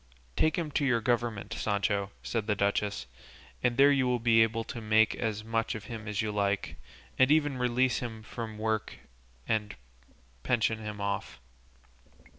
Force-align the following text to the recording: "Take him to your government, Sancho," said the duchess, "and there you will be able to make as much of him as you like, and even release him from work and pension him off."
"Take 0.35 0.55
him 0.57 0.71
to 0.71 0.83
your 0.83 0.99
government, 0.99 1.53
Sancho," 1.53 2.09
said 2.23 2.47
the 2.47 2.55
duchess, 2.55 3.05
"and 3.61 3.77
there 3.77 3.91
you 3.91 4.07
will 4.07 4.17
be 4.17 4.41
able 4.41 4.63
to 4.63 4.81
make 4.81 5.13
as 5.13 5.43
much 5.43 5.75
of 5.75 5.83
him 5.83 6.07
as 6.07 6.23
you 6.23 6.31
like, 6.31 6.75
and 7.19 7.29
even 7.29 7.59
release 7.59 7.99
him 7.99 8.23
from 8.23 8.57
work 8.57 8.97
and 9.47 9.75
pension 10.41 10.79
him 10.79 10.99
off." 10.99 11.39